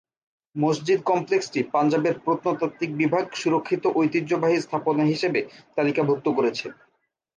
[0.55, 5.39] মসজিদ কমপ্লেক্সটি পাঞ্জাবের প্রত্নতাত্ত্বিক বিভাগ সুরক্ষিত ঐতিহ্যবাহী স্থাপনা হিসেবে
[5.77, 6.65] তালিকাভুক্ত করেছে।